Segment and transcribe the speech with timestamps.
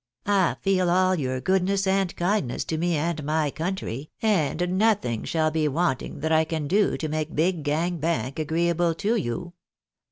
[0.25, 5.51] "I feel all your goodness and kindness to me and my country, and nothing shall
[5.51, 9.53] be wanting that I can do to make Big Gang Bank agreeable to you.